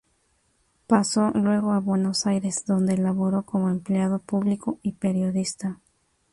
Pasó 0.87 1.29
luego 1.35 1.73
a 1.73 1.79
Buenos 1.79 2.25
Aires, 2.25 2.63
donde 2.65 2.97
laboró 2.97 3.43
como 3.43 3.69
empleado 3.69 4.17
público 4.17 4.79
y 4.81 4.93
periodista. 4.93 5.79